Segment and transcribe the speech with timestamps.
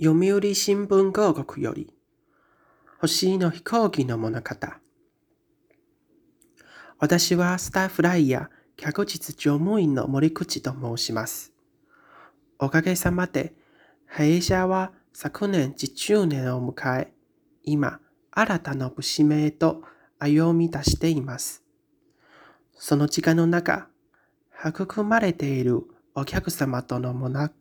[0.00, 1.92] 読売新聞広告より、
[2.98, 4.46] 星の飛行機の物語。
[6.98, 11.52] 私はスターフライヤー客室乗務員の森口と申します。
[12.58, 13.54] おかげさまで、
[14.06, 17.12] 弊社は昨年10周年を迎え、
[17.62, 18.00] 今、
[18.30, 19.82] 新たな節目へと
[20.18, 21.62] 歩み出しています。
[22.72, 23.88] その時間の中、
[24.66, 25.82] 育まれている
[26.14, 27.52] お客様との物語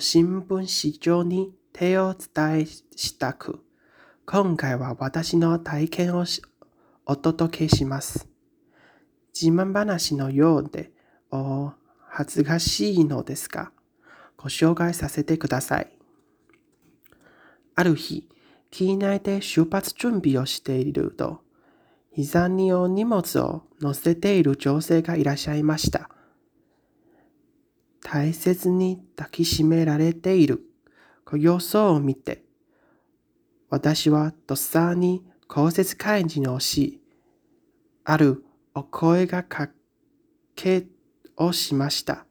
[0.00, 3.64] 新聞紙上に手を伝えしたく、
[4.26, 6.26] 今回は私の体験を
[7.06, 8.28] お届けします。
[9.32, 10.92] 自慢話のようで
[11.30, 11.72] お
[12.06, 13.72] 恥ずかしいのですが、
[14.36, 15.90] ご紹介させてください。
[17.74, 18.28] ある日、
[18.70, 21.40] 機内で出発準備をしていると、
[22.12, 26.10] 膝にお荷物を乗せている女性がいらっしゃいました。
[28.14, 30.60] 大切に抱きしめられている
[31.32, 32.44] 様子を見て、
[33.70, 37.00] 私はとっさに公設会議をし、
[38.04, 39.70] あるお声がか
[40.54, 40.88] け
[41.38, 42.26] をしました。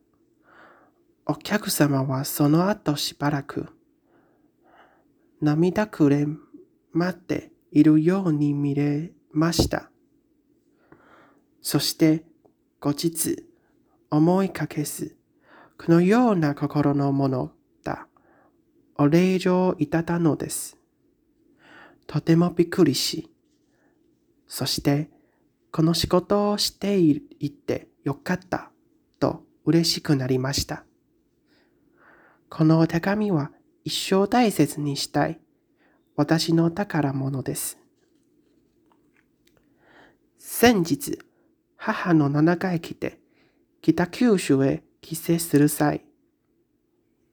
[1.25, 3.67] お客様はその後しばらく、
[5.41, 6.27] 涙くれ
[6.93, 9.89] 待っているように見れました。
[11.59, 12.23] そして
[12.79, 13.47] 後日
[14.11, 15.17] 思いかけず、
[15.83, 18.07] このような心のものだ。
[18.97, 20.77] お礼状をいただのです。
[22.05, 23.31] とてもびっくりし、
[24.45, 25.09] そして
[25.71, 28.69] この仕事をしていってよかった
[29.19, 30.85] と嬉しくなりました。
[32.47, 33.49] この手紙は
[33.83, 35.39] 一生大切にしたい
[36.15, 37.79] 私の宝物です。
[40.37, 41.17] 先日、
[41.75, 43.19] 母の7回来て
[43.81, 46.05] 北九州へ帰省する際、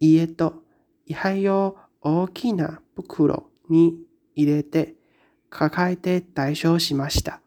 [0.00, 0.62] 家と
[1.06, 3.98] 位牌を大きな袋に
[4.34, 4.94] 入れて
[5.50, 7.41] 抱えて代償しました。